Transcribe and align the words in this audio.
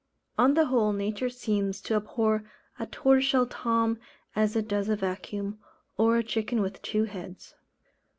On 0.35 0.55
the 0.55 0.65
whole, 0.65 0.93
nature 0.93 1.29
seems 1.29 1.79
to 1.81 1.93
abhor 1.93 2.43
a 2.79 2.87
Tortoiseshell 2.87 3.45
Tom 3.45 3.99
as 4.35 4.55
it 4.55 4.67
does 4.67 4.89
a 4.89 4.95
vacuum, 4.95 5.59
or 5.95 6.17
a 6.17 6.23
chicken 6.23 6.59
with 6.59 6.81
two 6.81 7.03
heads. 7.03 7.53